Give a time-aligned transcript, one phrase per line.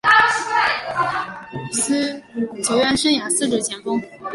[2.63, 4.01] 球员生涯司职前锋。